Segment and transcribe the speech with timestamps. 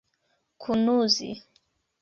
[0.61, 1.29] kunuzi